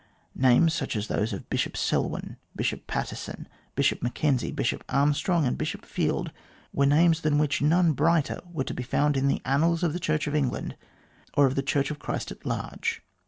Names 0.33 0.73
such 0.73 0.95
as 0.95 1.05
those 1.05 1.31
of 1.31 1.47
Bishop 1.47 1.77
Selwyn, 1.77 2.37
Bishop 2.55 2.87
Patteson, 2.87 3.45
Bishop 3.75 4.01
M'Kenzie, 4.01 4.49
Bishop 4.51 4.83
Armstrong, 4.89 5.45
and 5.45 5.55
Bishop 5.59 5.85
Field 5.85 6.31
were 6.73 6.87
names 6.87 7.21
than 7.21 7.37
which 7.37 7.61
none 7.61 7.91
brighter 7.93 8.41
were 8.51 8.63
to 8.63 8.73
be 8.73 8.81
found 8.81 9.15
in 9.15 9.27
the 9.27 9.43
annals 9.45 9.83
of 9.83 9.93
the 9.93 9.99
Church 9.99 10.25
of 10.25 10.33
England 10.33 10.75
or 11.35 11.45
of 11.45 11.53
the 11.53 11.61
Church 11.61 11.91
of 11.91 11.99
Christ 11.99 12.31
at 12.31 12.47
large. 12.47 13.03